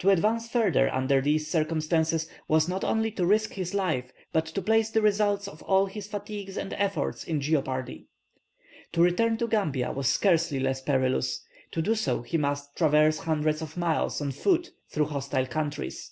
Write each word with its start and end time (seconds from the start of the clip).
To 0.00 0.10
advance 0.10 0.46
further 0.46 0.92
under 0.94 1.22
these 1.22 1.50
circumstances 1.50 2.28
was 2.48 2.68
not 2.68 2.84
only 2.84 3.10
to 3.12 3.24
risk 3.24 3.52
his 3.54 3.72
life, 3.72 4.12
but 4.30 4.44
to 4.44 4.60
place 4.60 4.90
the 4.90 5.00
results 5.00 5.48
of 5.48 5.62
all 5.62 5.86
his 5.86 6.06
fatigues 6.06 6.58
and 6.58 6.74
efforts 6.74 7.24
in 7.24 7.40
jeopardy. 7.40 8.08
To 8.92 9.00
return 9.00 9.38
to 9.38 9.46
Gambia 9.48 9.90
was 9.90 10.06
scarcely 10.08 10.60
less 10.60 10.82
perilous; 10.82 11.42
to 11.70 11.80
do 11.80 11.94
so 11.94 12.20
he 12.20 12.36
must 12.36 12.76
traverse 12.76 13.20
hundreds 13.20 13.62
of 13.62 13.78
miles 13.78 14.20
on 14.20 14.32
foot 14.32 14.70
through 14.90 15.06
hostile 15.06 15.46
countries. 15.46 16.10